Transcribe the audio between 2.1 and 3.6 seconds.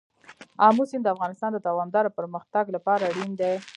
پرمختګ لپاره اړین دي.